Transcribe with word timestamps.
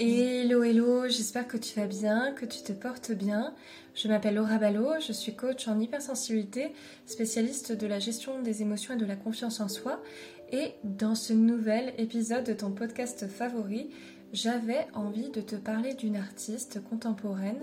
Hello, 0.00 0.64
hello, 0.64 1.06
j'espère 1.06 1.46
que 1.46 1.56
tu 1.56 1.78
vas 1.78 1.86
bien, 1.86 2.32
que 2.32 2.44
tu 2.44 2.64
te 2.64 2.72
portes 2.72 3.12
bien. 3.12 3.54
Je 3.94 4.08
m'appelle 4.08 4.34
Laura 4.34 4.58
Ballot, 4.58 4.94
je 4.98 5.12
suis 5.12 5.36
coach 5.36 5.68
en 5.68 5.78
hypersensibilité, 5.78 6.72
spécialiste 7.06 7.70
de 7.70 7.86
la 7.86 8.00
gestion 8.00 8.42
des 8.42 8.60
émotions 8.60 8.94
et 8.94 8.96
de 8.96 9.06
la 9.06 9.14
confiance 9.14 9.60
en 9.60 9.68
soi. 9.68 10.02
Et 10.50 10.72
dans 10.82 11.14
ce 11.14 11.32
nouvel 11.32 11.94
épisode 11.96 12.42
de 12.42 12.54
ton 12.54 12.72
podcast 12.72 13.28
favori, 13.28 13.90
j'avais 14.32 14.88
envie 14.94 15.30
de 15.30 15.40
te 15.40 15.54
parler 15.54 15.94
d'une 15.94 16.16
artiste 16.16 16.82
contemporaine 16.82 17.62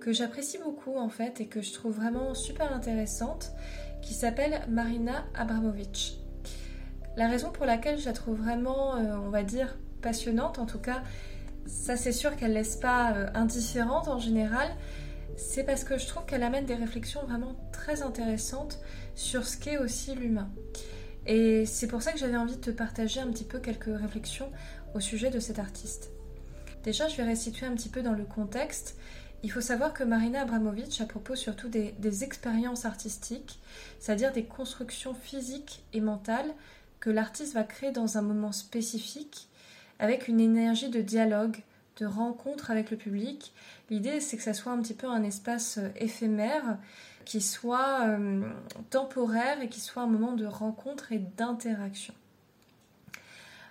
que 0.00 0.12
j'apprécie 0.12 0.58
beaucoup 0.58 0.98
en 0.98 1.08
fait 1.08 1.40
et 1.40 1.46
que 1.46 1.62
je 1.62 1.72
trouve 1.72 1.96
vraiment 1.96 2.34
super 2.34 2.74
intéressante, 2.74 3.52
qui 4.02 4.12
s'appelle 4.12 4.60
Marina 4.68 5.24
Abramovic. 5.34 6.18
La 7.16 7.26
raison 7.26 7.50
pour 7.50 7.64
laquelle 7.64 7.98
je 7.98 8.04
la 8.04 8.12
trouve 8.12 8.36
vraiment, 8.36 8.96
euh, 8.96 9.16
on 9.24 9.30
va 9.30 9.44
dire, 9.44 9.78
passionnante, 10.02 10.58
en 10.58 10.66
tout 10.66 10.78
cas, 10.78 11.02
ça 11.70 11.96
c'est 11.96 12.12
sûr 12.12 12.36
qu'elle 12.36 12.52
laisse 12.52 12.76
pas 12.76 13.12
euh, 13.12 13.26
indifférente 13.34 14.08
en 14.08 14.18
général, 14.18 14.68
c'est 15.36 15.64
parce 15.64 15.84
que 15.84 15.98
je 15.98 16.06
trouve 16.06 16.26
qu'elle 16.26 16.42
amène 16.42 16.66
des 16.66 16.74
réflexions 16.74 17.22
vraiment 17.22 17.56
très 17.72 18.02
intéressantes 18.02 18.78
sur 19.14 19.46
ce 19.46 19.56
qu'est 19.56 19.78
aussi 19.78 20.14
l'humain. 20.14 20.50
Et 21.26 21.64
c'est 21.66 21.86
pour 21.86 22.02
ça 22.02 22.12
que 22.12 22.18
j'avais 22.18 22.36
envie 22.36 22.56
de 22.56 22.60
te 22.60 22.70
partager 22.70 23.20
un 23.20 23.28
petit 23.28 23.44
peu 23.44 23.58
quelques 23.58 23.98
réflexions 23.98 24.50
au 24.94 25.00
sujet 25.00 25.30
de 25.30 25.38
cet 25.38 25.58
artiste. 25.58 26.10
Déjà, 26.82 27.08
je 27.08 27.16
vais 27.16 27.24
restituer 27.24 27.66
un 27.66 27.74
petit 27.74 27.90
peu 27.90 28.02
dans 28.02 28.14
le 28.14 28.24
contexte. 28.24 28.96
Il 29.42 29.52
faut 29.52 29.60
savoir 29.60 29.92
que 29.92 30.02
Marina 30.02 30.42
Abramovic 30.42 31.00
a 31.00 31.06
propos 31.06 31.36
surtout 31.36 31.68
des 31.68 32.24
expériences 32.24 32.84
artistiques, 32.84 33.60
c'est-à-dire 33.98 34.32
des 34.32 34.44
constructions 34.44 35.14
physiques 35.14 35.82
et 35.92 36.00
mentales 36.00 36.52
que 37.00 37.10
l'artiste 37.10 37.54
va 37.54 37.64
créer 37.64 37.92
dans 37.92 38.18
un 38.18 38.22
moment 38.22 38.52
spécifique 38.52 39.49
avec 40.00 40.26
une 40.26 40.40
énergie 40.40 40.88
de 40.88 41.00
dialogue, 41.00 41.62
de 41.98 42.06
rencontre 42.06 42.70
avec 42.70 42.90
le 42.90 42.96
public. 42.96 43.52
L'idée, 43.90 44.20
c'est 44.20 44.36
que 44.36 44.42
ça 44.42 44.54
soit 44.54 44.72
un 44.72 44.80
petit 44.80 44.94
peu 44.94 45.06
un 45.06 45.22
espace 45.22 45.78
euh, 45.78 45.88
éphémère, 45.96 46.78
qui 47.26 47.42
soit 47.42 48.06
euh, 48.06 48.42
temporaire 48.88 49.60
et 49.62 49.68
qui 49.68 49.80
soit 49.80 50.02
un 50.02 50.06
moment 50.06 50.32
de 50.32 50.46
rencontre 50.46 51.12
et 51.12 51.18
d'interaction. 51.18 52.14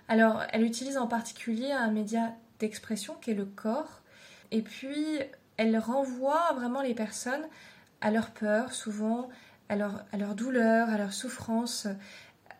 Alors, 0.08 0.42
elle 0.52 0.64
utilise 0.64 0.96
en 0.96 1.08
particulier 1.08 1.72
un 1.72 1.90
média 1.90 2.32
d'expression 2.60 3.14
qui 3.20 3.32
est 3.32 3.34
le 3.34 3.44
corps, 3.44 4.00
et 4.50 4.62
puis 4.62 5.04
elle 5.56 5.76
renvoie 5.78 6.52
vraiment 6.54 6.80
les 6.80 6.94
personnes 6.94 7.44
à 8.00 8.10
leur 8.10 8.30
peur, 8.30 8.72
souvent 8.72 9.28
à 9.68 9.76
leur, 9.76 10.04
à 10.12 10.16
leur 10.16 10.34
douleur, 10.34 10.88
à 10.90 10.98
leur 10.98 11.12
souffrance 11.12 11.86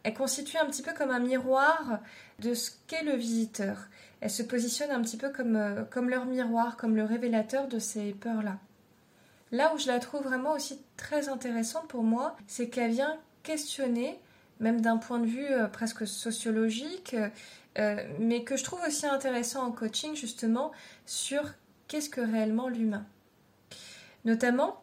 elle 0.03 0.15
constitue 0.15 0.57
un 0.57 0.67
petit 0.67 0.83
peu 0.83 0.93
comme 0.93 1.11
un 1.11 1.21
miroir 1.21 2.01
de 2.39 2.55
ce 2.55 2.71
qu'est 2.87 3.03
le 3.03 3.15
visiteur. 3.15 3.89
Elle 4.21 4.31
se 4.31 4.43
positionne 4.43 4.91
un 4.91 5.01
petit 5.03 5.17
peu 5.17 5.31
comme, 5.31 5.57
euh, 5.57 5.85
comme 5.85 6.09
leur 6.09 6.27
miroir, 6.27 6.77
comme 6.77 6.97
le 6.97 7.05
révélateur 7.05 7.69
de 7.69 7.79
ces 7.79 8.13
peurs-là. 8.13 8.59
Là 9.53 9.73
où 9.75 9.79
je 9.79 9.89
la 9.89 9.99
trouve 9.99 10.23
vraiment 10.23 10.53
aussi 10.53 10.81
très 10.97 11.29
intéressante 11.29 11.89
pour 11.89 12.03
moi, 12.03 12.37
c'est 12.47 12.69
qu'elle 12.69 12.93
vient 12.93 13.19
questionner, 13.43 14.19
même 14.61 14.81
d'un 14.81 14.99
point 14.99 15.19
de 15.19 15.27
vue 15.27 15.51
euh, 15.51 15.67
presque 15.67 16.07
sociologique, 16.07 17.17
euh, 17.79 17.97
mais 18.19 18.45
que 18.45 18.57
je 18.57 18.65
trouve 18.65 18.81
aussi 18.87 19.07
intéressant 19.07 19.65
en 19.65 19.73
coaching 19.73 20.15
justement 20.15 20.73
sur 21.07 21.43
qu'est-ce 21.89 22.11
que 22.11 22.21
réellement 22.21 22.69
l'humain. 22.69 23.07
Notamment, 24.25 24.83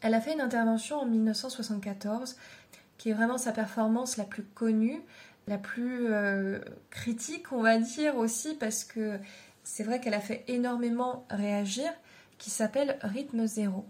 elle 0.00 0.14
a 0.14 0.20
fait 0.20 0.32
une 0.32 0.40
intervention 0.40 0.98
en 0.98 1.06
1974 1.06 2.36
qui 3.02 3.10
est 3.10 3.14
vraiment 3.14 3.36
sa 3.36 3.50
performance 3.50 4.16
la 4.16 4.22
plus 4.22 4.44
connue, 4.44 5.02
la 5.48 5.58
plus 5.58 6.12
euh, 6.12 6.60
critique, 6.90 7.50
on 7.50 7.60
va 7.60 7.76
dire 7.78 8.16
aussi, 8.16 8.54
parce 8.54 8.84
que 8.84 9.18
c'est 9.64 9.82
vrai 9.82 10.00
qu'elle 10.00 10.14
a 10.14 10.20
fait 10.20 10.44
énormément 10.46 11.26
réagir, 11.28 11.92
qui 12.38 12.48
s'appelle 12.48 13.00
Rythme 13.02 13.44
Zéro. 13.44 13.84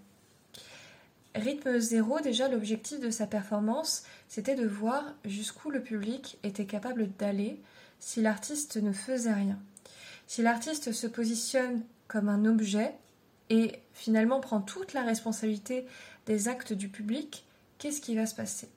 Rythme 1.34 1.78
Zéro, 1.78 2.20
déjà 2.20 2.48
l'objectif 2.48 3.00
de 3.00 3.10
sa 3.10 3.26
performance, 3.26 4.04
c'était 4.28 4.54
de 4.54 4.66
voir 4.66 5.04
jusqu'où 5.26 5.68
le 5.68 5.82
public 5.82 6.38
était 6.42 6.64
capable 6.64 7.14
d'aller 7.18 7.60
si 7.98 8.22
l'artiste 8.22 8.78
ne 8.78 8.92
faisait 8.92 9.34
rien. 9.34 9.58
Si 10.26 10.40
l'artiste 10.40 10.90
se 10.92 11.06
positionne 11.06 11.82
comme 12.08 12.30
un 12.30 12.46
objet 12.46 12.94
et 13.50 13.72
finalement 13.92 14.40
prend 14.40 14.62
toute 14.62 14.94
la 14.94 15.02
responsabilité 15.02 15.84
des 16.24 16.48
actes 16.48 16.72
du 16.72 16.88
public, 16.88 17.44
qu'est-ce 17.76 18.00
qui 18.00 18.16
va 18.16 18.24
se 18.24 18.34
passer? 18.34 18.70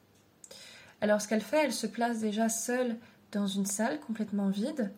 Alors 1.02 1.22
ce 1.22 1.28
qu'elle 1.28 1.42
fait, 1.42 1.66
elle 1.66 1.74
se 1.74 1.88
place 1.88 2.20
déjà 2.20 2.50
seule 2.50 2.98
dans 3.32 3.48
une 3.48 3.66
salle 3.66 4.00
complètement 4.00 4.50
vide. 4.50 4.92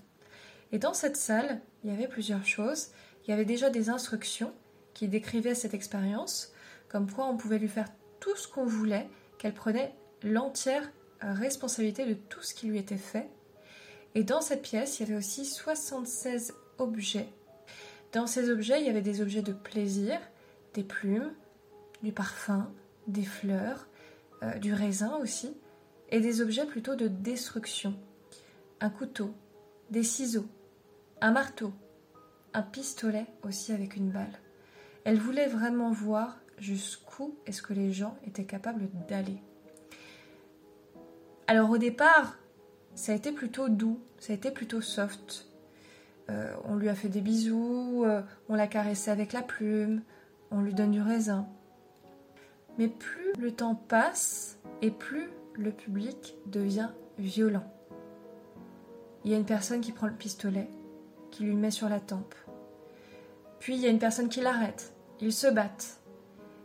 Et 0.72 0.80
dans 0.80 0.94
cette 0.94 1.18
salle, 1.18 1.62
il 1.84 1.90
y 1.90 1.94
avait 1.94 2.08
plusieurs 2.08 2.46
choses. 2.46 2.90
Il 3.26 3.32
y 3.32 3.34
avait 3.34 3.46
déjà 3.46 3.70
des 3.70 3.90
instructions 3.90 4.54
qui 4.94 5.08
décrivaient 5.08 5.56
cette 5.56 5.74
expérience, 5.74 6.54
comme 6.90 7.10
quoi 7.10 7.26
on 7.26 7.38
pouvait 7.38 7.60
lui 7.60 7.68
faire 7.68 7.90
tout 8.20 8.36
ce 8.36 8.48
qu'on 8.48 8.66
voulait, 8.66 9.08
qu'elle 9.38 9.54
prenait 9.54 9.96
l'entière 10.24 10.90
responsabilité 11.22 12.06
de 12.06 12.14
tout 12.14 12.42
ce 12.42 12.54
qui 12.54 12.68
lui 12.68 12.78
était 12.78 12.98
fait. 12.98 13.30
Et 14.16 14.24
dans 14.24 14.42
cette 14.42 14.62
pièce, 14.62 15.00
il 15.00 15.04
y 15.04 15.10
avait 15.10 15.18
aussi 15.18 15.46
76 15.46 16.54
objets. 16.78 17.30
Dans 18.14 18.28
ces 18.28 18.50
objets, 18.50 18.80
il 18.82 18.88
y 18.88 18.90
avait 18.90 19.02
des 19.02 19.22
objets 19.22 19.42
de 19.42 19.54
plaisir, 19.54 20.20
des 20.74 20.84
plumes, 20.84 21.34
du 22.04 22.12
parfum, 22.12 22.72
des 23.08 23.24
fleurs, 23.24 23.88
euh, 24.44 24.54
du 24.60 24.74
raisin 24.74 25.18
aussi, 25.18 25.56
et 26.10 26.20
des 26.20 26.42
objets 26.42 26.66
plutôt 26.66 26.96
de 26.96 27.08
destruction. 27.08 27.96
Un 28.80 28.90
couteau, 28.90 29.34
des 29.90 30.04
ciseaux, 30.04 30.48
un 31.22 31.32
marteau, 31.32 31.74
un 32.54 32.62
pistolet 32.62 33.26
aussi 33.44 33.72
avec 33.72 33.96
une 33.96 34.12
balle. 34.12 34.40
Elle 35.04 35.20
voulait 35.20 35.48
vraiment 35.48 35.92
voir 35.92 36.40
jusqu'où 36.58 37.36
est-ce 37.46 37.62
que 37.62 37.74
les 37.74 37.92
gens 37.92 38.18
étaient 38.26 38.46
capables 38.46 38.90
d'aller. 39.08 39.42
Alors 41.48 41.70
au 41.70 41.78
départ, 41.78 42.38
ça 42.96 43.12
a 43.12 43.16
été 43.16 43.32
plutôt 43.32 43.70
doux, 43.70 44.00
ça 44.20 44.34
a 44.34 44.36
été 44.36 44.52
plutôt 44.52 44.82
soft. 44.82 45.48
Euh, 46.30 46.54
on 46.66 46.76
lui 46.76 46.90
a 46.90 46.96
fait 46.96 47.08
des 47.08 47.22
bisous, 47.22 48.04
euh, 48.06 48.22
on 48.50 48.56
l'a 48.56 48.68
caressé 48.68 49.12
avec 49.12 49.32
la 49.32 49.42
plume, 49.42 50.02
on 50.52 50.62
lui 50.62 50.74
donne 50.74 50.92
du 50.92 51.02
raisin. 51.02 51.48
Mais 52.78 52.90
plus 52.90 53.34
le 53.40 53.52
temps 53.52 53.76
passe 53.76 54.58
et 54.82 54.92
plus 54.92 55.30
le 55.58 55.72
public 55.72 56.38
devient 56.46 56.90
violent. 57.18 57.66
Il 59.24 59.32
y 59.32 59.34
a 59.34 59.38
une 59.38 59.46
personne 59.46 59.82
qui 59.82 59.92
prend 59.92 60.08
le 60.08 60.14
pistolet, 60.14 60.70
qui 61.32 61.44
lui 61.44 61.56
met 61.56 61.72
sur 61.72 61.90
la 61.90 62.00
tempe. 62.00 62.36
Puis 63.60 63.76
il 63.76 63.82
y 63.82 63.88
a 63.88 63.90
une 63.90 64.00
personne 64.00 64.30
qui 64.30 64.42
l'arrête. 64.42 64.94
Ils 65.20 65.34
se 65.34 65.48
battent. 65.48 66.00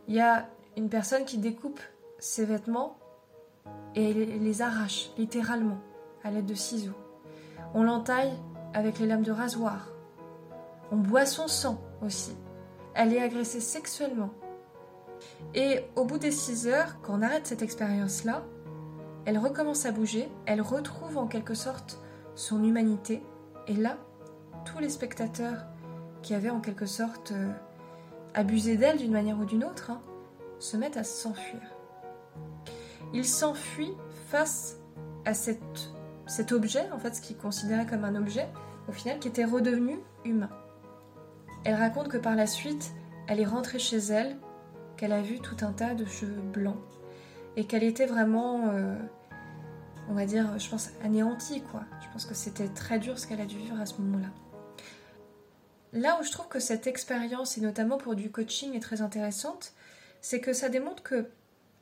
Il 0.07 0.15
y 0.15 0.21
a 0.21 0.47
une 0.77 0.89
personne 0.89 1.25
qui 1.25 1.37
découpe 1.37 1.79
ses 2.19 2.45
vêtements 2.45 2.97
et 3.95 4.13
les 4.13 4.61
arrache 4.61 5.09
littéralement 5.17 5.79
à 6.23 6.31
l'aide 6.31 6.45
de 6.45 6.53
ciseaux. 6.53 6.97
On 7.73 7.83
l'entaille 7.83 8.31
avec 8.73 8.99
les 8.99 9.07
lames 9.07 9.23
de 9.23 9.31
rasoir. 9.31 9.89
On 10.91 10.97
boit 10.97 11.25
son 11.25 11.47
sang 11.47 11.81
aussi. 12.05 12.35
Elle 12.93 13.13
est 13.13 13.21
agressée 13.21 13.59
sexuellement. 13.59 14.31
Et 15.55 15.81
au 15.95 16.05
bout 16.05 16.19
des 16.19 16.31
six 16.31 16.67
heures, 16.67 17.01
quand 17.01 17.17
on 17.17 17.21
arrête 17.21 17.47
cette 17.47 17.61
expérience-là, 17.61 18.43
elle 19.25 19.37
recommence 19.37 19.85
à 19.85 19.91
bouger, 19.91 20.29
elle 20.45 20.61
retrouve 20.61 21.17
en 21.17 21.27
quelque 21.27 21.53
sorte 21.53 21.99
son 22.35 22.63
humanité, 22.63 23.23
et 23.67 23.73
là, 23.73 23.97
tous 24.65 24.79
les 24.79 24.89
spectateurs 24.89 25.65
qui 26.21 26.33
avaient 26.33 26.49
en 26.49 26.59
quelque 26.59 26.85
sorte 26.85 27.31
euh, 27.31 27.51
abusé 28.33 28.75
d'elle 28.75 28.97
d'une 28.97 29.11
manière 29.11 29.39
ou 29.39 29.45
d'une 29.45 29.63
autre, 29.63 29.91
hein, 29.91 30.01
se 30.59 30.77
mettent 30.77 30.97
à 30.97 31.03
s'enfuir. 31.03 31.61
Ils 33.13 33.25
s'enfuient 33.25 33.95
face 34.29 34.77
à 35.25 35.33
cet 35.33 36.51
objet, 36.51 36.89
en 36.91 36.97
fait, 36.97 37.15
ce 37.15 37.21
qu'ils 37.21 37.37
considéraient 37.37 37.85
comme 37.85 38.05
un 38.05 38.15
objet, 38.15 38.47
au 38.89 38.91
final, 38.91 39.19
qui 39.19 39.27
était 39.27 39.45
redevenu 39.45 39.99
humain. 40.25 40.49
Elle 41.63 41.75
raconte 41.75 42.09
que 42.09 42.17
par 42.17 42.35
la 42.35 42.47
suite, 42.47 42.91
elle 43.27 43.39
est 43.39 43.45
rentrée 43.45 43.79
chez 43.79 43.97
elle, 43.97 44.37
qu'elle 44.97 45.13
a 45.13 45.21
vu 45.21 45.39
tout 45.39 45.57
un 45.61 45.71
tas 45.71 45.93
de 45.93 46.05
cheveux 46.05 46.41
blancs 46.41 46.77
et 47.55 47.65
qu'elle 47.65 47.83
était 47.83 48.05
vraiment, 48.05 48.69
euh, 48.69 48.95
on 50.09 50.13
va 50.13 50.25
dire, 50.25 50.57
je 50.57 50.69
pense, 50.69 50.89
anéantie, 51.03 51.61
quoi. 51.71 51.83
Je 52.01 52.11
pense 52.11 52.25
que 52.25 52.33
c'était 52.33 52.67
très 52.67 52.99
dur 52.99 53.19
ce 53.19 53.27
qu'elle 53.27 53.41
a 53.41 53.45
dû 53.45 53.57
vivre 53.57 53.79
à 53.79 53.85
ce 53.85 54.01
moment-là. 54.01 54.29
Là 55.93 56.17
où 56.19 56.23
je 56.23 56.31
trouve 56.31 56.47
que 56.47 56.59
cette 56.59 56.87
expérience, 56.87 57.57
et 57.57 57.61
notamment 57.61 57.97
pour 57.97 58.15
du 58.15 58.31
coaching, 58.31 58.73
est 58.75 58.79
très 58.79 59.01
intéressante, 59.01 59.73
c'est 60.21 60.39
que 60.39 60.53
ça 60.53 60.69
démontre 60.69 61.03
que 61.03 61.27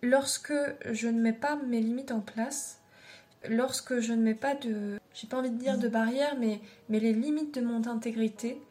lorsque 0.02 0.54
je 0.92 1.08
ne 1.08 1.22
mets 1.22 1.34
pas 1.34 1.56
mes 1.56 1.80
limites 1.80 2.12
en 2.12 2.20
place, 2.20 2.82
lorsque 3.50 4.00
je 4.00 4.14
ne 4.14 4.22
mets 4.22 4.36
pas 4.36 4.56
de, 4.56 5.00
j'ai 5.14 5.28
pas 5.28 5.38
envie 5.38 5.50
de 5.50 5.58
dire 5.58 5.78
de 5.78 5.88
barrières, 5.88 6.36
mais, 6.38 6.60
mais 6.90 7.00
les 7.00 7.14
limites 7.14 7.56
de 7.56 7.62
mon 7.62 7.88
intégrité, 7.88 8.62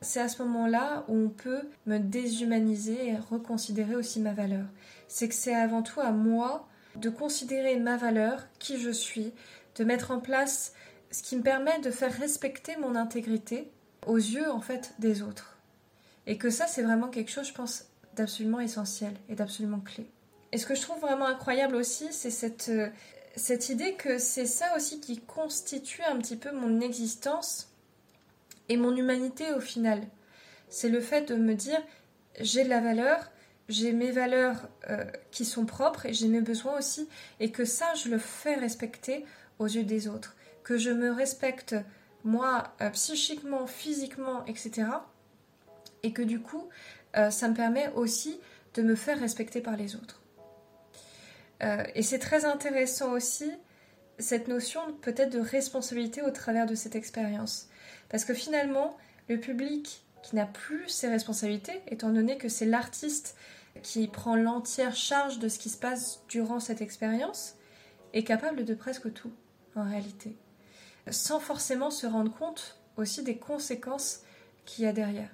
c'est 0.00 0.20
à 0.20 0.28
ce 0.28 0.42
moment-là 0.42 1.04
où 1.08 1.16
on 1.16 1.28
peut 1.28 1.62
me 1.86 1.98
déshumaniser 1.98 3.08
et 3.08 3.16
reconsidérer 3.16 3.96
aussi 3.96 4.20
ma 4.20 4.32
valeur. 4.32 4.66
C'est 5.14 5.28
que 5.28 5.34
c'est 5.36 5.54
avant 5.54 5.84
tout 5.84 6.00
à 6.00 6.10
moi 6.10 6.66
de 6.96 7.08
considérer 7.08 7.78
ma 7.78 7.96
valeur, 7.96 8.48
qui 8.58 8.80
je 8.80 8.90
suis, 8.90 9.32
de 9.76 9.84
mettre 9.84 10.10
en 10.10 10.18
place 10.18 10.72
ce 11.12 11.22
qui 11.22 11.36
me 11.36 11.42
permet 11.44 11.78
de 11.78 11.92
faire 11.92 12.12
respecter 12.12 12.76
mon 12.78 12.96
intégrité 12.96 13.70
aux 14.08 14.16
yeux 14.16 14.50
en 14.50 14.60
fait 14.60 14.92
des 14.98 15.22
autres. 15.22 15.56
Et 16.26 16.36
que 16.36 16.50
ça, 16.50 16.66
c'est 16.66 16.82
vraiment 16.82 17.06
quelque 17.06 17.30
chose, 17.30 17.46
je 17.46 17.54
pense, 17.54 17.84
d'absolument 18.16 18.58
essentiel 18.58 19.14
et 19.28 19.36
d'absolument 19.36 19.78
clé. 19.78 20.10
Et 20.50 20.58
ce 20.58 20.66
que 20.66 20.74
je 20.74 20.82
trouve 20.82 20.98
vraiment 20.98 21.26
incroyable 21.26 21.76
aussi, 21.76 22.08
c'est 22.10 22.30
cette, 22.30 22.68
euh, 22.70 22.88
cette 23.36 23.68
idée 23.68 23.94
que 23.94 24.18
c'est 24.18 24.46
ça 24.46 24.74
aussi 24.74 24.98
qui 24.98 25.20
constitue 25.20 26.02
un 26.02 26.18
petit 26.18 26.36
peu 26.36 26.50
mon 26.50 26.80
existence 26.80 27.68
et 28.68 28.76
mon 28.76 28.96
humanité 28.96 29.52
au 29.52 29.60
final. 29.60 30.02
C'est 30.70 30.88
le 30.88 31.00
fait 31.00 31.22
de 31.22 31.36
me 31.36 31.54
dire 31.54 31.80
j'ai 32.40 32.64
de 32.64 32.68
la 32.68 32.80
valeur, 32.80 33.30
j'ai 33.68 33.92
mes 33.92 34.10
valeurs 34.10 34.68
euh, 34.90 35.04
qui 35.30 35.44
sont 35.44 35.64
propres 35.64 36.06
et 36.06 36.12
j'ai 36.12 36.28
mes 36.28 36.40
besoins 36.40 36.78
aussi, 36.78 37.08
et 37.40 37.50
que 37.50 37.64
ça, 37.64 37.94
je 37.94 38.08
le 38.08 38.18
fais 38.18 38.54
respecter 38.54 39.24
aux 39.58 39.66
yeux 39.66 39.84
des 39.84 40.08
autres. 40.08 40.36
Que 40.62 40.78
je 40.78 40.90
me 40.90 41.10
respecte 41.10 41.74
moi 42.24 42.74
euh, 42.80 42.90
psychiquement, 42.90 43.66
physiquement, 43.66 44.44
etc. 44.46 44.88
Et 46.02 46.12
que 46.12 46.22
du 46.22 46.40
coup, 46.40 46.68
euh, 47.16 47.30
ça 47.30 47.48
me 47.48 47.54
permet 47.54 47.90
aussi 47.94 48.38
de 48.74 48.82
me 48.82 48.94
faire 48.94 49.18
respecter 49.18 49.60
par 49.60 49.76
les 49.76 49.94
autres. 49.94 50.20
et 51.94 52.02
c'est 52.02 52.18
très 52.18 52.44
intéressant 52.44 53.12
aussi 53.12 53.50
cette 54.18 54.48
notion 54.48 54.80
peut-être 55.00 55.30
de 55.30 55.38
responsabilité 55.38 56.20
au 56.20 56.30
travers 56.30 56.66
de 56.66 56.74
cette 56.74 56.96
expérience. 56.96 57.68
Parce 58.10 58.24
que 58.24 58.34
finalement, 58.34 58.96
le 59.28 59.38
public 59.38 60.04
qui 60.24 60.36
n'a 60.36 60.46
plus 60.46 60.88
ses 60.88 61.08
responsabilités, 61.08 61.82
étant 61.88 62.08
donné 62.08 62.38
que 62.38 62.48
c'est 62.48 62.64
l'artiste 62.64 63.36
qui 63.82 64.08
prend 64.08 64.36
l'entière 64.36 64.96
charge 64.96 65.38
de 65.38 65.48
ce 65.48 65.58
qui 65.58 65.68
se 65.68 65.76
passe 65.76 66.22
durant 66.28 66.60
cette 66.60 66.80
expérience, 66.80 67.56
est 68.14 68.24
capable 68.24 68.64
de 68.64 68.74
presque 68.74 69.12
tout, 69.12 69.32
en 69.76 69.84
réalité, 69.84 70.36
sans 71.10 71.40
forcément 71.40 71.90
se 71.90 72.06
rendre 72.06 72.32
compte 72.32 72.80
aussi 72.96 73.22
des 73.22 73.36
conséquences 73.36 74.20
qu'il 74.64 74.84
y 74.84 74.88
a 74.88 74.92
derrière. 74.94 75.28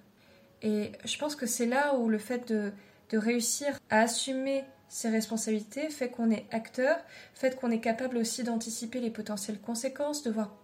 Et 0.63 0.91
je 1.05 1.19
pense 1.19 1.37
que 1.37 1.47
c'est 1.47 1.67
là 1.67 1.95
où 1.95 2.09
le 2.09 2.19
fait 2.19 2.49
de, 2.49 2.73
de 3.11 3.19
réussir 3.19 3.79
à 3.91 4.01
assumer 4.01 4.65
ses 4.89 5.09
responsabilités 5.09 5.89
fait 5.89 6.11
qu'on 6.11 6.33
est 6.33 6.47
acteur, 6.51 6.97
fait 7.33 7.55
qu'on 7.55 7.71
est 7.71 7.81
capable 7.81 8.17
aussi 8.17 8.43
d'anticiper 8.43 8.99
les 8.99 9.11
potentielles 9.11 9.61
conséquences, 9.61 10.25
de 10.25 10.33
voir 10.33 10.57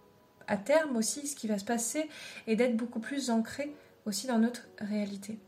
à 0.48 0.56
terme 0.56 0.96
aussi 0.96 1.28
ce 1.28 1.36
qui 1.36 1.46
va 1.46 1.58
se 1.58 1.64
passer 1.64 2.08
et 2.48 2.56
d'être 2.56 2.76
beaucoup 2.76 3.00
plus 3.00 3.30
ancré 3.30 3.72
aussi 4.06 4.26
dans 4.26 4.38
notre 4.38 4.62
réalité. 4.78 5.38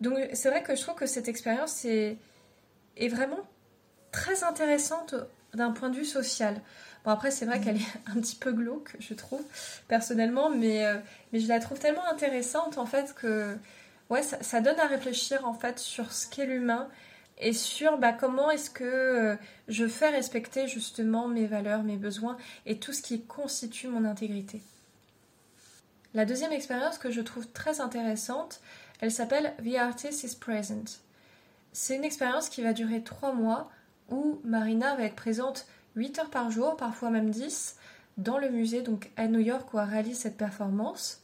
Donc 0.00 0.18
c'est 0.32 0.50
vrai 0.50 0.62
que 0.62 0.74
je 0.74 0.82
trouve 0.82 0.96
que 0.96 1.06
cette 1.06 1.28
expérience 1.28 1.84
est, 1.84 2.16
est 2.96 3.08
vraiment 3.08 3.46
très 4.10 4.42
intéressante 4.42 5.14
d'un 5.54 5.70
point 5.70 5.90
de 5.90 5.96
vue 5.96 6.04
social. 6.04 6.60
Bon 7.04 7.10
après 7.12 7.30
c'est 7.30 7.46
vrai 7.46 7.60
qu'elle 7.60 7.76
est 7.76 8.10
un 8.16 8.20
petit 8.20 8.36
peu 8.36 8.52
glauque 8.52 8.96
je 8.98 9.14
trouve 9.14 9.42
personnellement 9.88 10.50
mais, 10.50 10.84
euh, 10.86 10.96
mais 11.32 11.40
je 11.40 11.48
la 11.48 11.60
trouve 11.60 11.78
tellement 11.78 12.06
intéressante 12.06 12.78
en 12.78 12.86
fait 12.86 13.14
que 13.14 13.56
ouais 14.08 14.22
ça, 14.22 14.42
ça 14.42 14.60
donne 14.60 14.78
à 14.78 14.86
réfléchir 14.86 15.46
en 15.46 15.54
fait 15.54 15.78
sur 15.78 16.12
ce 16.12 16.28
qu'est 16.28 16.46
l'humain 16.46 16.88
et 17.38 17.52
sur 17.52 17.98
bah, 17.98 18.12
comment 18.12 18.50
est-ce 18.50 18.70
que 18.70 18.84
euh, 18.84 19.36
je 19.68 19.86
fais 19.86 20.08
respecter 20.08 20.68
justement 20.68 21.28
mes 21.28 21.46
valeurs, 21.46 21.82
mes 21.82 21.96
besoins 21.96 22.36
et 22.66 22.78
tout 22.78 22.92
ce 22.92 23.02
qui 23.02 23.24
constitue 23.24 23.88
mon 23.88 24.04
intégrité. 24.04 24.60
La 26.14 26.26
deuxième 26.26 26.52
expérience 26.52 26.98
que 26.98 27.10
je 27.10 27.22
trouve 27.22 27.48
très 27.48 27.80
intéressante, 27.80 28.60
elle 29.00 29.10
s'appelle 29.10 29.54
The 29.64 29.76
Artist 29.76 30.24
is 30.24 30.36
Present. 30.36 31.00
C'est 31.72 31.96
une 31.96 32.04
expérience 32.04 32.50
qui 32.50 32.62
va 32.62 32.74
durer 32.74 33.02
trois 33.02 33.32
mois 33.32 33.70
où 34.10 34.38
Marina 34.44 34.94
va 34.94 35.04
être 35.04 35.16
présente 35.16 35.66
8 35.96 36.18
heures 36.18 36.30
par 36.30 36.50
jour, 36.50 36.76
parfois 36.76 37.08
même 37.08 37.30
10, 37.30 37.76
dans 38.18 38.36
le 38.36 38.50
musée 38.50 38.82
donc 38.82 39.10
à 39.16 39.26
New 39.26 39.40
York 39.40 39.72
où 39.72 39.78
elle 39.78 39.88
réalise 39.88 40.18
cette 40.18 40.36
performance. 40.36 41.22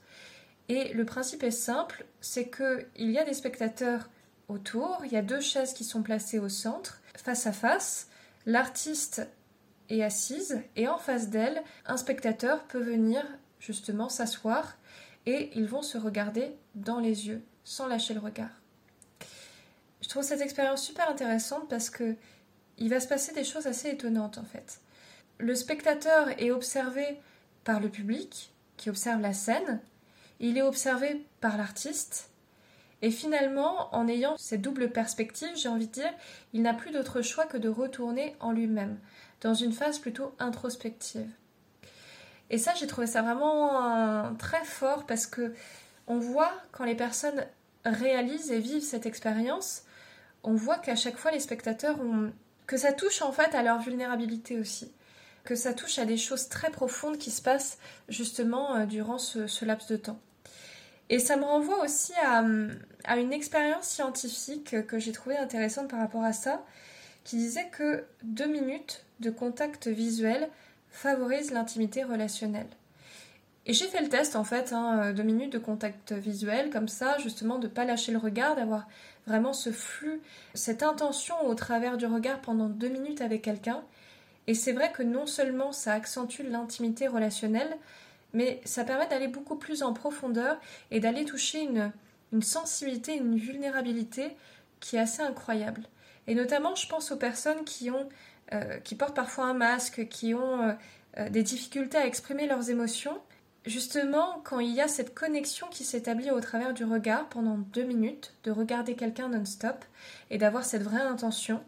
Et 0.71 0.95
le 0.95 1.05
principe 1.05 1.43
est 1.43 1.51
simple, 1.51 2.07
c'est 2.23 2.49
qu'il 2.49 3.11
y 3.11 3.19
a 3.19 3.25
des 3.25 3.35
spectateurs 3.35 4.09
autour. 4.49 5.03
Il 5.05 5.13
y 5.13 5.17
a 5.17 5.23
deux 5.23 5.41
chaises 5.41 5.75
qui 5.75 5.85
sont 5.85 6.03
placées 6.03 6.39
au 6.39 6.49
centre, 6.49 7.03
face 7.15 7.47
à 7.47 7.53
face. 7.53 8.09
L'artiste 8.47 9.29
est 9.91 10.03
assise 10.03 10.63
et 10.77 10.89
en 10.89 10.97
face 10.97 11.29
d'elle, 11.29 11.63
un 11.85 11.99
spectateur 11.99 12.65
peut 12.65 12.81
venir 12.81 13.23
justement 13.61 14.09
s'asseoir 14.09 14.78
et 15.29 15.51
ils 15.55 15.67
vont 15.67 15.83
se 15.83 15.99
regarder 15.99 16.57
dans 16.75 17.01
les 17.01 17.29
yeux 17.29 17.43
sans 17.63 17.87
lâcher 17.87 18.15
le 18.15 18.21
regard. 18.21 18.63
Je 20.01 20.09
trouve 20.09 20.23
cette 20.23 20.41
expérience 20.41 20.83
super 20.83 21.11
intéressante 21.11 21.69
parce 21.69 21.91
que 21.91 22.17
il 22.79 22.89
va 22.89 22.99
se 22.99 23.09
passer 23.09 23.35
des 23.35 23.45
choses 23.45 23.67
assez 23.67 23.91
étonnantes 23.91 24.39
en 24.39 24.45
fait. 24.45 24.81
Le 25.37 25.55
spectateur 25.55 26.31
est 26.41 26.51
observé 26.51 27.21
par 27.63 27.79
le 27.79 27.91
public 27.91 28.55
qui 28.79 28.89
observe 28.89 29.21
la 29.21 29.35
scène, 29.35 29.81
il 30.41 30.57
est 30.57 30.63
observé 30.63 31.27
par 31.41 31.59
l'artiste 31.59 32.31
et 33.03 33.11
finalement, 33.11 33.95
en 33.95 34.09
ayant 34.09 34.37
cette 34.39 34.63
double 34.63 34.91
perspective, 34.91 35.55
j'ai 35.57 35.69
envie 35.69 35.89
de 35.89 35.93
dire, 35.93 36.13
il 36.55 36.63
n'a 36.63 36.75
plus 36.75 36.91
d'autre 36.91 37.21
choix 37.21 37.47
que 37.47 37.59
de 37.59 37.69
retourner 37.69 38.35
en 38.41 38.51
lui-même, 38.51 38.99
dans 39.43 39.55
une 39.55 39.73
phase 39.73 39.99
plutôt 39.99 40.33
introspective. 40.39 41.29
Et 42.51 42.59
ça, 42.59 42.73
j'ai 42.75 42.87
trouvé 42.87 43.07
ça 43.07 43.23
vraiment 43.23 44.35
très 44.37 44.65
fort 44.65 45.07
parce 45.07 45.27
que 45.27 45.55
on 46.07 46.19
voit 46.19 46.53
quand 46.73 46.85
les 46.85 46.95
personnes 46.95 47.45
réalisent 47.85 48.51
et 48.51 48.59
vivent 48.59 48.83
cette 48.83 49.07
expérience, 49.07 49.83
on 50.43 50.55
voit 50.55 50.79
qu'à 50.79 50.97
chaque 50.97 51.17
fois 51.17 51.31
les 51.31 51.41
spectateurs 51.41 52.01
ont 52.01 52.33
que 52.67 52.77
ça 52.77 52.93
touche 52.93 53.23
en 53.23 53.33
fait 53.33 53.55
à 53.55 53.63
leur 53.63 53.81
vulnérabilité 53.81 54.59
aussi, 54.59 54.93
que 55.45 55.55
ça 55.55 55.73
touche 55.73 55.99
à 55.99 56.05
des 56.05 56.19
choses 56.19 56.49
très 56.49 56.71
profondes 56.71 57.17
qui 57.17 57.31
se 57.31 57.41
passent 57.41 57.79
justement 58.09 58.77
euh, 58.77 58.87
durant 58.87 59.19
ce 59.19 59.65
laps 59.65 59.89
de 59.89 59.97
temps. 59.97 60.21
Et 61.11 61.19
ça 61.19 61.37
me 61.37 61.45
renvoie 61.45 61.83
aussi 61.83 62.13
à, 62.23 62.43
une 63.17 63.33
expérience 63.33 63.87
scientifique 63.87 64.87
que 64.87 64.99
j'ai 64.99 65.13
trouvée 65.13 65.39
intéressante 65.39 65.89
par 65.89 66.01
rapport 66.01 66.23
à 66.23 66.35
ça, 66.35 66.65
qui 67.25 67.37
disait 67.37 67.69
que 67.71 68.05
deux 68.23 68.47
minutes 68.47 69.05
de 69.21 69.31
contact 69.31 69.89
visuel 69.89 70.49
favorisent 70.91 71.53
l'intimité 71.53 72.05
relationnelle. 72.05 72.69
Et 73.67 73.75
j'ai 73.75 73.87
fait 73.87 74.01
le 74.01 74.09
test 74.09 74.35
en 74.35 74.45
fait, 74.45 74.73
hein, 74.73 75.13
deux 75.13 75.23
minutes 75.23 75.53
de 75.53 75.59
contact 75.59 76.13
visuel, 76.13 76.71
comme 76.71 76.89
ça, 76.89 77.19
justement, 77.19 77.59
de 77.59 77.67
ne 77.67 77.73
pas 77.73 77.85
lâcher 77.85 78.13
le 78.13 78.19
regard, 78.19 78.57
d'avoir 78.57 78.89
vraiment 79.27 79.53
ce 79.53 79.71
flux, 79.71 80.23
cette 80.55 80.83
intention 80.83 81.35
au 81.47 81.55
travers 81.55 81.99
du 81.99 82.07
regard 82.07 82.41
pendant 82.41 82.69
deux 82.69 82.89
minutes 82.89 83.21
avec 83.21 83.43
quelqu'un. 83.43 83.83
Et 84.47 84.55
c'est 84.55 84.73
vrai 84.73 84.91
que 84.91 85.03
non 85.03 85.27
seulement 85.27 85.73
ça 85.73 85.93
accentue 85.93 86.41
l'intimité 86.49 87.07
relationnelle, 87.07 87.77
mais 88.33 88.61
ça 88.65 88.85
permet 88.85 89.07
d'aller 89.07 89.29
beaucoup 89.29 89.57
plus 89.57 89.83
en 89.83 89.93
profondeur 89.93 90.59
et 90.91 91.01
d'aller 91.01 91.27
toucher 91.27 91.61
une, 91.61 91.93
une 92.33 92.43
sensibilité, 92.43 93.17
une 93.17 93.37
vulnérabilité 93.37 94.35
qui 94.81 94.97
est 94.97 95.01
assez 95.01 95.23
incroyable. 95.23 95.83
Et 96.27 96.35
notamment, 96.35 96.75
je 96.75 96.89
pense 96.89 97.11
aux 97.11 97.17
personnes 97.17 97.65
qui 97.65 97.91
ont, 97.91 98.09
euh, 98.53 98.79
qui 98.79 98.95
portent 98.95 99.15
parfois 99.15 99.45
un 99.45 99.55
masque, 99.55 100.09
qui 100.09 100.33
ont 100.35 100.63
euh, 100.63 100.73
euh, 101.19 101.29
des 101.29 101.43
difficultés 101.43 101.99
à 101.99 102.07
exprimer 102.07 102.47
leurs 102.47 102.71
émotions. 102.71 103.21
Justement, 103.67 104.41
quand 104.45 104.61
il 104.61 104.73
y 104.73 104.81
a 104.81 104.89
cette 104.89 105.15
connexion 105.15 105.67
qui 105.69 105.85
s'établit 105.85 106.31
au 106.31 106.41
travers 106.41 106.73
du 106.73 106.85
regard 106.85 107.29
pendant 107.29 107.59
deux 107.59 107.83
minutes, 107.83 108.33
de 108.45 108.51
regarder 108.51 108.95
quelqu'un 108.95 109.29
non-stop 109.29 109.85
et 110.31 110.39
d'avoir 110.39 110.65
cette 110.65 110.83
vraie 110.83 111.03
intention, 111.03 111.63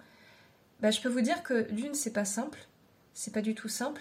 bah, 0.80 0.90
je 0.90 1.02
peux 1.02 1.10
vous 1.10 1.20
dire 1.20 1.42
que 1.42 1.70
d'une, 1.70 1.92
c'est 1.92 2.14
pas 2.14 2.24
simple, 2.24 2.60
c'est 3.12 3.34
pas 3.34 3.42
du 3.42 3.54
tout 3.54 3.68
simple, 3.68 4.00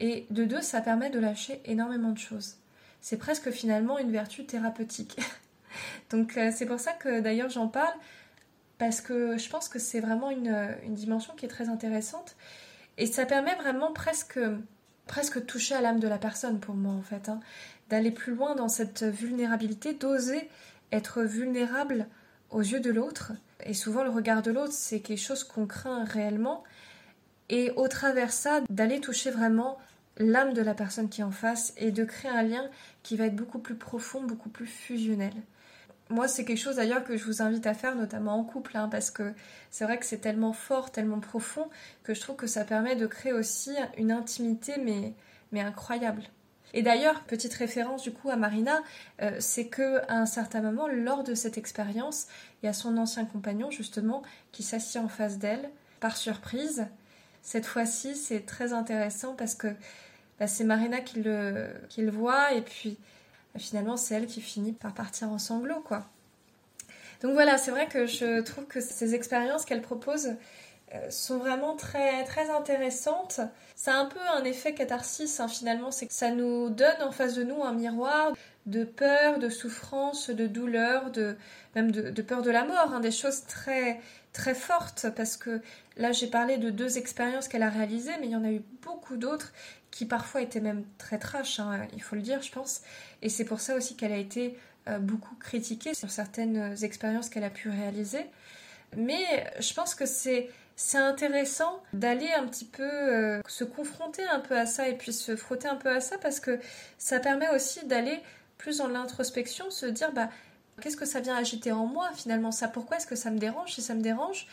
et 0.00 0.26
de 0.30 0.44
deux, 0.44 0.60
ça 0.60 0.80
permet 0.80 1.10
de 1.10 1.20
lâcher 1.20 1.60
énormément 1.66 2.10
de 2.10 2.18
choses. 2.18 2.56
C'est 3.00 3.18
presque 3.18 3.52
finalement 3.52 3.98
une 4.00 4.10
vertu 4.10 4.44
thérapeutique. 4.44 5.20
Donc 6.10 6.32
c'est 6.52 6.66
pour 6.66 6.80
ça 6.80 6.92
que 6.94 7.20
d'ailleurs 7.20 7.50
j'en 7.50 7.68
parle, 7.68 7.94
parce 8.78 9.00
que 9.00 9.36
je 9.36 9.48
pense 9.50 9.68
que 9.68 9.78
c'est 9.78 10.00
vraiment 10.00 10.30
une, 10.30 10.74
dimension 10.88 11.34
qui 11.34 11.44
est 11.44 11.48
très 11.48 11.68
intéressante. 11.68 12.36
Et 12.96 13.06
ça 13.06 13.26
permet 13.26 13.54
vraiment 13.56 13.92
presque, 13.92 14.40
presque 15.06 15.44
toucher 15.46 15.74
à 15.74 15.80
l'âme 15.80 16.00
de 16.00 16.08
la 16.08 16.18
personne 16.18 16.60
pour 16.60 16.74
moi 16.74 16.94
en 16.94 17.02
fait. 17.02 17.28
Hein. 17.28 17.40
D'aller 17.90 18.10
plus 18.10 18.34
loin 18.34 18.54
dans 18.54 18.68
cette 18.68 19.04
vulnérabilité, 19.04 19.94
d'oser 19.94 20.48
être 20.92 21.22
vulnérable 21.22 22.06
aux 22.50 22.60
yeux 22.60 22.80
de 22.80 22.90
l'autre. 22.90 23.32
Et 23.64 23.74
souvent 23.74 24.04
le 24.04 24.10
regard 24.10 24.42
de 24.42 24.50
l'autre, 24.50 24.72
c'est 24.72 25.00
quelque 25.00 25.20
chose 25.20 25.44
qu'on 25.44 25.66
craint 25.66 26.04
réellement. 26.04 26.64
Et 27.48 27.70
au 27.72 27.88
travers 27.88 28.32
ça, 28.32 28.60
d'aller 28.68 29.00
toucher 29.00 29.30
vraiment 29.30 29.78
l'âme 30.18 30.52
de 30.52 30.62
la 30.62 30.74
personne 30.74 31.08
qui 31.08 31.20
est 31.20 31.24
en 31.24 31.30
face 31.30 31.72
et 31.76 31.90
de 31.92 32.04
créer 32.04 32.30
un 32.30 32.42
lien 32.42 32.68
qui 33.02 33.16
va 33.16 33.26
être 33.26 33.36
beaucoup 33.36 33.58
plus 33.58 33.76
profond, 33.76 34.22
beaucoup 34.22 34.50
plus 34.50 34.66
fusionnel. 34.66 35.32
Moi, 36.10 36.26
c'est 36.26 36.44
quelque 36.44 36.58
chose 36.58 36.76
d'ailleurs 36.76 37.04
que 37.04 37.16
je 37.16 37.24
vous 37.24 37.42
invite 37.42 37.66
à 37.66 37.74
faire, 37.74 37.94
notamment 37.94 38.38
en 38.38 38.44
couple, 38.44 38.76
hein, 38.76 38.88
parce 38.90 39.10
que 39.10 39.34
c'est 39.70 39.84
vrai 39.84 39.98
que 39.98 40.06
c'est 40.06 40.18
tellement 40.18 40.54
fort, 40.54 40.90
tellement 40.90 41.20
profond, 41.20 41.68
que 42.02 42.14
je 42.14 42.20
trouve 42.20 42.36
que 42.36 42.46
ça 42.46 42.64
permet 42.64 42.96
de 42.96 43.06
créer 43.06 43.34
aussi 43.34 43.72
une 43.98 44.10
intimité, 44.10 44.74
mais, 44.82 45.12
mais 45.52 45.60
incroyable. 45.60 46.22
Et 46.72 46.82
d'ailleurs, 46.82 47.22
petite 47.24 47.52
référence 47.54 48.02
du 48.02 48.12
coup 48.12 48.30
à 48.30 48.36
Marina, 48.36 48.82
euh, 49.22 49.36
c'est 49.38 49.68
que 49.68 50.00
à 50.08 50.18
un 50.18 50.26
certain 50.26 50.62
moment, 50.62 50.86
lors 50.88 51.24
de 51.24 51.34
cette 51.34 51.58
expérience, 51.58 52.26
il 52.62 52.66
y 52.66 52.68
a 52.68 52.74
son 52.74 52.96
ancien 52.96 53.24
compagnon 53.24 53.70
justement 53.70 54.22
qui 54.52 54.62
s'assied 54.62 55.00
en 55.00 55.08
face 55.08 55.38
d'elle 55.38 55.70
par 56.00 56.16
surprise. 56.16 56.86
Cette 57.42 57.66
fois-ci, 57.66 58.16
c'est 58.16 58.44
très 58.44 58.72
intéressant 58.72 59.34
parce 59.34 59.54
que 59.54 59.68
bah, 60.38 60.46
c'est 60.46 60.64
Marina 60.64 61.00
qui 61.00 61.22
le 61.22 62.10
voit 62.10 62.52
et 62.52 62.60
puis 62.60 62.98
finalement 63.58 63.96
c'est 63.96 64.14
elle 64.14 64.26
qui 64.26 64.40
finit 64.40 64.72
par 64.72 64.94
partir 64.94 65.30
en 65.30 65.38
sanglots 65.38 65.80
quoi. 65.80 66.06
Donc 67.22 67.32
voilà, 67.32 67.58
c'est 67.58 67.72
vrai 67.72 67.88
que 67.88 68.06
je 68.06 68.40
trouve 68.42 68.66
que 68.66 68.80
ces 68.80 69.14
expériences 69.14 69.64
qu'elle 69.64 69.82
propose 69.82 70.36
euh, 70.94 71.10
sont 71.10 71.38
vraiment 71.38 71.74
très, 71.74 72.24
très 72.24 72.48
intéressantes. 72.48 73.40
Ça 73.74 73.94
a 73.94 73.96
un 73.98 74.06
peu 74.06 74.20
un 74.34 74.44
effet 74.44 74.72
catharsis 74.72 75.40
hein, 75.40 75.48
finalement, 75.48 75.90
c'est 75.90 76.06
que 76.06 76.14
ça 76.14 76.30
nous 76.30 76.70
donne 76.70 77.02
en 77.02 77.10
face 77.10 77.34
de 77.34 77.42
nous 77.42 77.62
un 77.62 77.72
miroir 77.72 78.32
de 78.66 78.84
peur, 78.84 79.38
de 79.38 79.48
souffrance, 79.48 80.30
de 80.30 80.46
douleur, 80.46 81.10
de, 81.10 81.36
même 81.74 81.90
de, 81.90 82.22
peur 82.22 82.42
de 82.42 82.50
la 82.50 82.64
mort, 82.64 82.92
hein, 82.92 83.00
des 83.00 83.10
choses 83.10 83.44
très, 83.46 84.00
très 84.32 84.54
fortes 84.54 85.06
parce 85.16 85.36
que 85.36 85.60
là 85.96 86.12
j'ai 86.12 86.26
parlé 86.26 86.58
de 86.58 86.70
deux 86.70 86.98
expériences 86.98 87.48
qu'elle 87.48 87.62
a 87.62 87.70
réalisées, 87.70 88.12
mais 88.20 88.26
il 88.26 88.32
y 88.32 88.36
en 88.36 88.44
a 88.44 88.50
eu 88.50 88.62
beaucoup 88.82 89.16
d'autres 89.16 89.52
qui 89.98 90.06
parfois 90.06 90.42
étaient 90.42 90.60
même 90.60 90.84
très 90.96 91.18
trash, 91.18 91.58
hein, 91.58 91.88
il 91.92 92.00
faut 92.00 92.14
le 92.14 92.22
dire, 92.22 92.40
je 92.40 92.52
pense. 92.52 92.82
Et 93.20 93.28
c'est 93.28 93.44
pour 93.44 93.58
ça 93.58 93.74
aussi 93.74 93.96
qu'elle 93.96 94.12
a 94.12 94.16
été 94.16 94.56
euh, 94.88 95.00
beaucoup 95.00 95.34
critiquée 95.34 95.92
sur 95.92 96.08
certaines 96.08 96.76
expériences 96.84 97.28
qu'elle 97.28 97.42
a 97.42 97.50
pu 97.50 97.68
réaliser. 97.68 98.24
Mais 98.96 99.52
je 99.58 99.74
pense 99.74 99.96
que 99.96 100.06
c'est 100.06 100.50
c'est 100.76 100.98
intéressant 100.98 101.82
d'aller 101.92 102.30
un 102.30 102.46
petit 102.46 102.64
peu 102.64 102.84
euh, 102.84 103.40
se 103.48 103.64
confronter 103.64 104.24
un 104.24 104.38
peu 104.38 104.56
à 104.56 104.66
ça 104.66 104.88
et 104.88 104.96
puis 104.96 105.12
se 105.12 105.34
frotter 105.34 105.66
un 105.66 105.74
peu 105.74 105.88
à 105.88 106.00
ça 106.00 106.16
parce 106.18 106.38
que 106.38 106.60
ça 106.96 107.18
permet 107.18 107.48
aussi 107.48 107.84
d'aller 107.84 108.20
plus 108.56 108.78
dans 108.78 108.86
l'introspection, 108.86 109.68
se 109.72 109.86
dire 109.86 110.12
bah 110.12 110.28
qu'est-ce 110.80 110.96
que 110.96 111.06
ça 111.06 111.18
vient 111.18 111.34
agiter 111.34 111.72
en 111.72 111.86
moi 111.86 112.08
finalement? 112.14 112.52
Ça 112.52 112.68
pourquoi 112.68 112.98
est-ce 112.98 113.08
que 113.08 113.16
ça 113.16 113.32
me 113.32 113.38
dérange? 113.38 113.72
Si 113.74 113.82
ça 113.82 113.96
me 113.96 114.00
dérange 114.00 114.46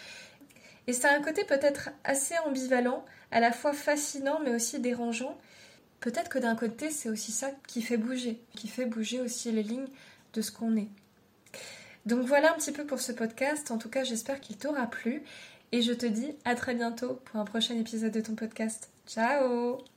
et 0.88 0.94
ça 0.94 1.12
un 1.12 1.22
côté 1.22 1.44
peut-être 1.44 1.90
assez 2.04 2.36
ambivalent, 2.46 3.04
à 3.32 3.40
la 3.40 3.52
fois 3.52 3.74
fascinant 3.74 4.40
mais 4.44 4.54
aussi 4.54 4.80
dérangeant. 4.80 5.38
Peut-être 6.00 6.30
que 6.30 6.40
d'un 6.40 6.56
côté 6.56 6.92
c'est 6.92 7.10
aussi 7.10 7.32
ça 7.32 7.52
qui 7.68 7.82
fait 7.82 7.98
bouger, 7.98 8.42
qui 8.56 8.68
fait 8.68 8.86
bouger 8.86 9.22
aussi 9.22 9.52
les 9.52 9.64
lignes 9.64 9.88
de 10.34 10.42
ce 10.42 10.52
qu'on 10.52 10.76
est. 10.76 10.90
Donc 12.06 12.28
voilà 12.28 12.54
un 12.54 12.56
petit 12.56 12.72
peu 12.72 12.86
pour 12.86 13.00
ce 13.00 13.12
podcast. 13.12 13.72
En 13.72 13.78
tout 13.78 13.90
cas, 13.90 14.04
j'espère 14.04 14.40
qu'il 14.40 14.58
t'aura 14.58 14.88
plu. 14.88 15.24
Et 15.72 15.82
je 15.82 15.92
te 15.92 16.06
dis 16.06 16.36
à 16.46 16.56
très 16.56 16.76
bientôt 16.76 17.20
pour 17.26 17.40
un 17.40 17.46
prochain 17.46 17.76
épisode 17.76 18.14
de 18.14 18.22
ton 18.22 18.36
podcast. 18.36 18.90
Ciao 19.08 19.95